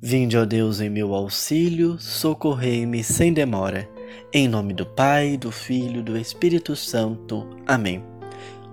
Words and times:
Vinde, 0.00 0.36
ó 0.36 0.44
Deus, 0.44 0.82
em 0.82 0.90
meu 0.90 1.14
auxílio, 1.14 1.96
socorrei-me 1.98 3.02
sem 3.02 3.32
demora. 3.32 3.88
Em 4.30 4.46
nome 4.46 4.74
do 4.74 4.84
Pai, 4.84 5.38
do 5.38 5.50
Filho 5.50 6.02
do 6.02 6.18
Espírito 6.18 6.76
Santo. 6.76 7.46
Amém. 7.66 8.04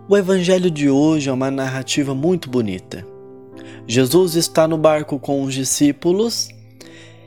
O 0.09 0.17
evangelho 0.17 0.70
de 0.70 0.89
hoje 0.89 1.29
é 1.29 1.31
uma 1.31 1.49
narrativa 1.49 2.13
muito 2.13 2.49
bonita. 2.49 3.07
Jesus 3.88 4.36
está 4.36 4.67
no 4.67 4.78
barco 4.78 5.17
com 5.17 5.41
os 5.44 5.54
discípulos 5.54 6.49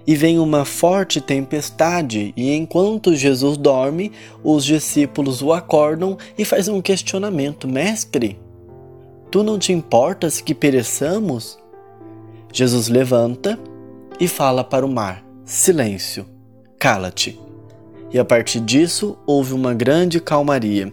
e 0.06 0.14
vem 0.14 0.38
uma 0.38 0.66
forte 0.66 1.18
tempestade, 1.18 2.34
e 2.36 2.54
enquanto 2.54 3.16
Jesus 3.16 3.56
dorme, 3.56 4.12
os 4.44 4.62
discípulos 4.62 5.40
o 5.40 5.54
acordam 5.54 6.18
e 6.36 6.44
fazem 6.44 6.74
um 6.74 6.82
questionamento: 6.82 7.66
Mestre, 7.66 8.38
tu 9.30 9.42
não 9.42 9.58
te 9.58 9.72
importas 9.72 10.38
que 10.38 10.54
pereçamos? 10.54 11.58
Jesus 12.52 12.88
levanta 12.88 13.58
e 14.18 14.28
fala 14.28 14.64
para 14.64 14.84
o 14.84 14.92
mar: 14.92 15.24
Silêncio, 15.44 16.26
cala-te. 16.78 17.38
E 18.12 18.18
a 18.18 18.24
partir 18.24 18.60
disso 18.60 19.18
houve 19.26 19.52
uma 19.52 19.74
grande 19.74 20.20
calmaria. 20.20 20.90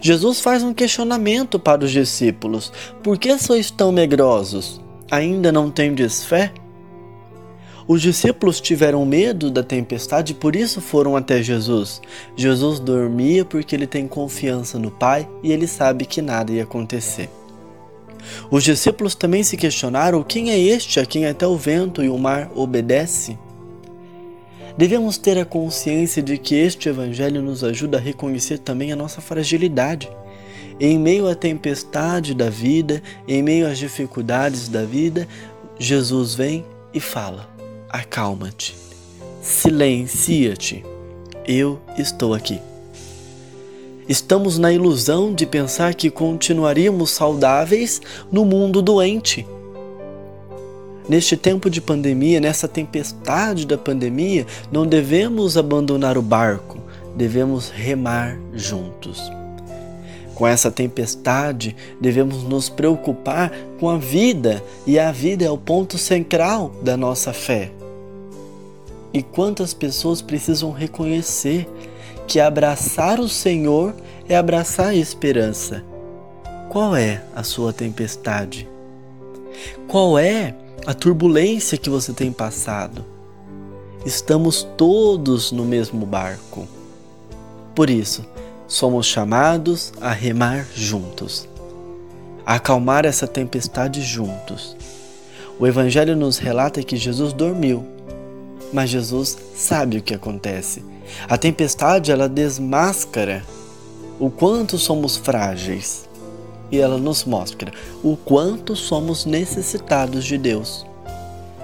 Jesus 0.00 0.40
faz 0.40 0.62
um 0.62 0.74
questionamento 0.74 1.58
para 1.58 1.84
os 1.84 1.90
discípulos: 1.90 2.72
Por 3.02 3.18
que 3.18 3.36
sois 3.38 3.70
tão 3.70 3.92
medrosos? 3.92 4.80
Ainda 5.10 5.50
não 5.50 5.70
tendes 5.70 6.24
fé? 6.24 6.52
Os 7.88 8.00
discípulos 8.00 8.60
tiveram 8.60 9.04
medo 9.04 9.50
da 9.50 9.64
tempestade 9.64 10.32
e 10.32 10.36
por 10.36 10.54
isso 10.54 10.80
foram 10.80 11.16
até 11.16 11.42
Jesus. 11.42 12.00
Jesus 12.36 12.78
dormia 12.78 13.44
porque 13.44 13.74
ele 13.74 13.86
tem 13.86 14.06
confiança 14.06 14.78
no 14.78 14.92
Pai 14.92 15.28
e 15.42 15.50
ele 15.50 15.66
sabe 15.66 16.04
que 16.04 16.22
nada 16.22 16.52
ia 16.52 16.62
acontecer. 16.62 17.28
Os 18.50 18.64
discípulos 18.64 19.14
também 19.14 19.42
se 19.42 19.56
questionaram 19.56 20.22
quem 20.22 20.50
é 20.50 20.58
este 20.58 21.00
a 21.00 21.06
quem 21.06 21.26
até 21.26 21.46
o 21.46 21.56
vento 21.56 22.02
e 22.02 22.08
o 22.08 22.18
mar 22.18 22.50
obedece. 22.54 23.38
Devemos 24.76 25.18
ter 25.18 25.38
a 25.38 25.44
consciência 25.44 26.22
de 26.22 26.38
que 26.38 26.54
este 26.54 26.88
Evangelho 26.88 27.42
nos 27.42 27.62
ajuda 27.62 27.98
a 27.98 28.00
reconhecer 28.00 28.58
também 28.58 28.92
a 28.92 28.96
nossa 28.96 29.20
fragilidade. 29.20 30.08
Em 30.78 30.98
meio 30.98 31.28
à 31.28 31.34
tempestade 31.34 32.34
da 32.34 32.48
vida, 32.48 33.02
em 33.28 33.42
meio 33.42 33.66
às 33.66 33.78
dificuldades 33.78 34.68
da 34.68 34.84
vida, 34.84 35.28
Jesus 35.78 36.34
vem 36.34 36.64
e 36.94 37.00
fala: 37.00 37.48
Acalma-te, 37.88 38.74
silencia-te, 39.42 40.84
eu 41.46 41.78
estou 41.98 42.32
aqui. 42.32 42.58
Estamos 44.10 44.58
na 44.58 44.72
ilusão 44.72 45.32
de 45.32 45.46
pensar 45.46 45.94
que 45.94 46.10
continuaríamos 46.10 47.12
saudáveis 47.12 48.02
no 48.28 48.44
mundo 48.44 48.82
doente. 48.82 49.46
Neste 51.08 51.36
tempo 51.36 51.70
de 51.70 51.80
pandemia, 51.80 52.40
nessa 52.40 52.66
tempestade 52.66 53.64
da 53.64 53.78
pandemia, 53.78 54.48
não 54.72 54.84
devemos 54.84 55.56
abandonar 55.56 56.18
o 56.18 56.22
barco, 56.22 56.78
devemos 57.14 57.70
remar 57.70 58.36
juntos. 58.52 59.30
Com 60.34 60.44
essa 60.44 60.72
tempestade, 60.72 61.76
devemos 62.00 62.42
nos 62.42 62.68
preocupar 62.68 63.52
com 63.78 63.88
a 63.88 63.96
vida, 63.96 64.60
e 64.88 64.98
a 64.98 65.12
vida 65.12 65.44
é 65.44 65.50
o 65.52 65.56
ponto 65.56 65.96
central 65.96 66.74
da 66.82 66.96
nossa 66.96 67.32
fé. 67.32 67.70
E 69.14 69.22
quantas 69.22 69.72
pessoas 69.72 70.20
precisam 70.20 70.72
reconhecer 70.72 71.68
que 72.30 72.38
abraçar 72.38 73.18
o 73.18 73.28
Senhor 73.28 73.92
é 74.28 74.36
abraçar 74.36 74.90
a 74.90 74.94
esperança. 74.94 75.82
Qual 76.68 76.94
é 76.94 77.24
a 77.34 77.42
sua 77.42 77.72
tempestade? 77.72 78.68
Qual 79.88 80.16
é 80.16 80.54
a 80.86 80.94
turbulência 80.94 81.76
que 81.76 81.90
você 81.90 82.12
tem 82.12 82.30
passado? 82.30 83.04
Estamos 84.06 84.62
todos 84.76 85.50
no 85.50 85.64
mesmo 85.64 86.06
barco. 86.06 86.68
Por 87.74 87.90
isso, 87.90 88.24
somos 88.68 89.06
chamados 89.06 89.92
a 90.00 90.12
remar 90.12 90.68
juntos, 90.72 91.48
a 92.46 92.54
acalmar 92.54 93.04
essa 93.06 93.26
tempestade 93.26 94.02
juntos. 94.02 94.76
O 95.58 95.66
Evangelho 95.66 96.14
nos 96.14 96.38
relata 96.38 96.80
que 96.80 96.96
Jesus 96.96 97.32
dormiu, 97.32 97.84
mas 98.72 98.90
Jesus 98.90 99.36
sabe 99.54 99.98
o 99.98 100.02
que 100.02 100.14
acontece 100.14 100.82
a 101.28 101.36
tempestade 101.36 102.10
ela 102.10 102.28
desmascara 102.28 103.42
o 104.18 104.30
quanto 104.30 104.78
somos 104.78 105.16
frágeis 105.16 106.08
e 106.70 106.78
ela 106.78 106.98
nos 106.98 107.24
mostra 107.24 107.72
o 108.02 108.16
quanto 108.16 108.76
somos 108.76 109.24
necessitados 109.24 110.24
de 110.24 110.38
Deus. 110.38 110.86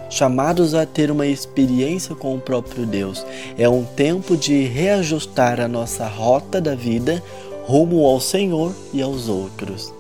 Chamados 0.09 0.75
a 0.75 0.87
ter 0.87 1.11
uma 1.11 1.27
experiência 1.27 2.15
com 2.15 2.35
o 2.35 2.41
próprio 2.41 2.87
Deus, 2.87 3.27
é 3.59 3.69
um 3.69 3.85
tempo 3.85 4.37
de 4.37 4.65
reajustar 4.65 5.61
a 5.61 5.69
nossa 5.69 6.07
rota 6.07 6.61
da 6.61 6.75
vida 6.75 7.23
rumo 7.65 8.05
ao 8.07 8.21
Senhor 8.21 8.73
e 8.93 9.03
aos 9.03 9.29
outros. 9.29 9.93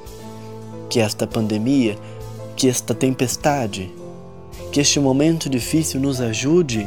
Que 0.89 1.00
esta 1.00 1.27
pandemia, 1.27 1.97
que 2.56 2.69
esta 2.69 2.95
tempestade, 2.95 3.93
que 4.77 4.81
este 4.81 5.01
momento 5.01 5.49
difícil 5.49 5.99
nos 5.99 6.21
ajude 6.21 6.87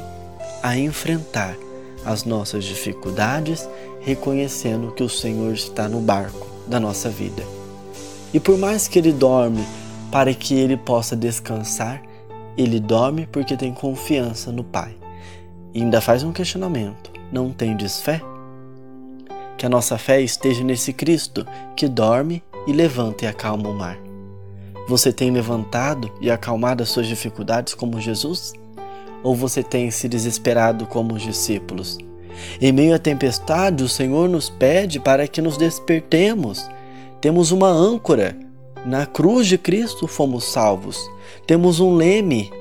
a 0.62 0.78
enfrentar 0.78 1.58
as 2.06 2.24
nossas 2.24 2.64
dificuldades, 2.64 3.68
reconhecendo 4.02 4.92
que 4.92 5.02
o 5.02 5.10
Senhor 5.10 5.52
está 5.56 5.90
no 5.90 6.00
barco 6.00 6.46
da 6.68 6.80
nossa 6.80 7.10
vida. 7.10 7.42
E 8.32 8.40
por 8.40 8.60
mais 8.60 8.88
que 8.88 9.00
ele 9.00 9.12
dorme 9.12 9.66
para 10.12 10.32
que 10.36 10.54
ele 10.54 10.78
possa 10.78 11.16
descansar, 11.16 12.04
ele 12.56 12.80
dorme 12.80 13.28
porque 13.32 13.58
tem 13.58 13.74
confiança 13.74 14.52
no 14.52 14.64
Pai. 14.64 14.96
E 15.74 15.82
ainda 15.82 16.00
faz 16.00 16.22
um 16.22 16.32
questionamento: 16.32 17.12
não 17.32 17.50
tendes 17.50 18.00
fé? 18.00 18.22
Que 19.58 19.66
a 19.66 19.70
nossa 19.70 19.98
fé 19.98 20.22
esteja 20.22 20.64
nesse 20.64 20.94
Cristo 20.94 21.44
que 21.76 21.88
dorme 21.88 22.44
e 22.68 22.72
levanta 22.72 23.26
e 23.26 23.28
acalma 23.28 23.68
o 23.68 23.74
mar. 23.74 24.09
Você 24.90 25.14
tem 25.14 25.32
levantado 25.32 26.12
e 26.20 26.30
acalmado 26.30 26.84
as 26.84 26.90
suas 26.90 27.08
dificuldades 27.08 27.74
como 27.74 28.02
Jesus? 28.02 28.54
ou 29.24 29.36
você 29.36 29.62
tem 29.62 29.92
se 29.92 30.08
desesperado 30.08 30.86
como 30.86 31.14
os 31.14 31.22
discípulos? 31.22 31.98
Em 32.62 32.72
meio 32.72 32.96
à 32.96 33.00
tempestade, 33.00 33.84
o 33.84 33.90
Senhor 33.90 34.30
nos 34.30 34.50
pede 34.50 35.00
para 35.00 35.28
que 35.28 35.42
nos 35.42 35.58
despertemos. 35.58 36.70
Temos 37.20 37.52
uma 37.52 37.68
âncora. 37.68 38.38
Na 38.86 39.06
cruz 39.06 39.46
de 39.46 39.58
Cristo 39.58 40.08
fomos 40.08 40.46
salvos. 40.46 40.98
Temos 41.46 41.80
um 41.80 41.96
leme. 41.96 42.52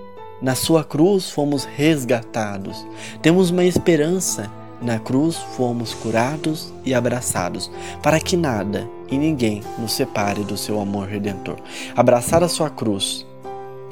Na 0.42 0.54
sua 0.54 0.82
cruz 0.82 1.30
fomos 1.30 1.64
resgatados. 1.64 2.84
Temos 3.22 3.50
uma 3.50 3.64
esperança. 3.64 4.50
Na 4.80 4.98
cruz 4.98 5.36
fomos 5.56 5.92
curados 5.92 6.72
e 6.84 6.94
abraçados, 6.94 7.70
para 8.00 8.20
que 8.20 8.36
nada 8.36 8.88
e 9.10 9.18
ninguém 9.18 9.62
nos 9.78 9.92
separe 9.92 10.44
do 10.44 10.56
seu 10.56 10.80
amor 10.80 11.08
redentor. 11.08 11.56
Abraçar 11.96 12.44
a 12.44 12.48
sua 12.48 12.70
cruz 12.70 13.26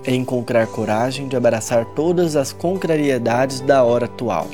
é 0.04 0.14
encontrar 0.14 0.68
coragem 0.68 1.26
de 1.26 1.34
abraçar 1.34 1.84
todas 1.86 2.36
as 2.36 2.52
contrariedades 2.52 3.60
da 3.60 3.82
hora 3.82 4.04
atual, 4.04 4.46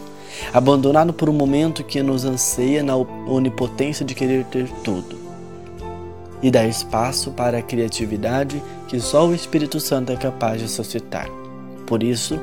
abandonado 0.54 1.12
por 1.12 1.28
um 1.28 1.34
momento 1.34 1.84
que 1.84 2.02
nos 2.02 2.24
anseia 2.24 2.82
na 2.82 2.96
onipotência 2.96 4.02
de 4.02 4.14
querer 4.14 4.44
ter 4.46 4.66
tudo, 4.82 5.18
e 6.42 6.50
dar 6.50 6.66
espaço 6.66 7.30
para 7.32 7.58
a 7.58 7.62
criatividade 7.62 8.62
que 8.88 8.98
só 8.98 9.26
o 9.26 9.34
Espírito 9.34 9.78
Santo 9.78 10.10
é 10.10 10.16
capaz 10.16 10.62
de 10.62 10.68
suscitar. 10.68 11.28
Por 11.86 12.02
isso, 12.02 12.40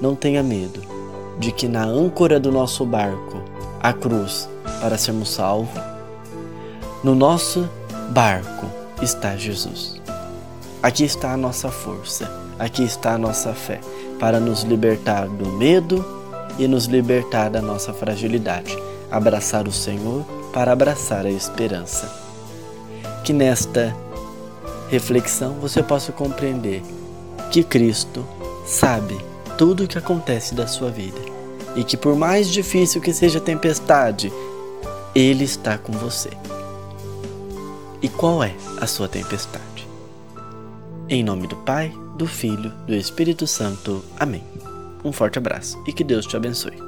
não 0.00 0.14
tenha 0.14 0.42
medo 0.42 0.97
de 1.38 1.52
que 1.52 1.68
na 1.68 1.84
âncora 1.84 2.40
do 2.40 2.50
nosso 2.50 2.84
barco, 2.84 3.42
a 3.80 3.92
cruz, 3.92 4.48
para 4.80 4.98
sermos 4.98 5.30
salvos, 5.30 5.80
no 7.02 7.14
nosso 7.14 7.68
barco 8.10 8.66
está 9.00 9.36
Jesus. 9.36 10.00
Aqui 10.82 11.04
está 11.04 11.32
a 11.32 11.36
nossa 11.36 11.70
força, 11.70 12.30
aqui 12.58 12.82
está 12.82 13.14
a 13.14 13.18
nossa 13.18 13.54
fé, 13.54 13.80
para 14.18 14.40
nos 14.40 14.62
libertar 14.62 15.28
do 15.28 15.46
medo 15.46 16.04
e 16.58 16.66
nos 16.66 16.86
libertar 16.86 17.50
da 17.50 17.62
nossa 17.62 17.92
fragilidade. 17.92 18.76
Abraçar 19.10 19.68
o 19.68 19.72
Senhor 19.72 20.24
para 20.52 20.72
abraçar 20.72 21.24
a 21.24 21.30
esperança. 21.30 22.12
Que 23.24 23.32
nesta 23.32 23.94
reflexão 24.90 25.54
você 25.54 25.82
possa 25.82 26.10
compreender 26.10 26.82
que 27.50 27.62
Cristo 27.62 28.24
sabe 28.66 29.18
tudo 29.56 29.84
o 29.84 29.88
que 29.88 29.98
acontece 29.98 30.54
da 30.54 30.66
sua 30.66 30.90
vida 30.90 31.37
e 31.76 31.84
que, 31.84 31.96
por 31.96 32.16
mais 32.16 32.50
difícil 32.50 33.00
que 33.00 33.12
seja 33.12 33.38
a 33.38 33.42
tempestade, 33.42 34.32
Ele 35.14 35.44
está 35.44 35.78
com 35.78 35.92
você. 35.92 36.30
E 38.00 38.08
qual 38.08 38.42
é 38.42 38.54
a 38.80 38.86
sua 38.86 39.08
tempestade? 39.08 39.88
Em 41.08 41.22
nome 41.24 41.46
do 41.46 41.56
Pai, 41.56 41.92
do 42.16 42.26
Filho, 42.26 42.72
do 42.86 42.94
Espírito 42.94 43.46
Santo. 43.46 44.04
Amém. 44.18 44.44
Um 45.04 45.12
forte 45.12 45.38
abraço 45.38 45.82
e 45.86 45.92
que 45.92 46.04
Deus 46.04 46.26
te 46.26 46.36
abençoe. 46.36 46.87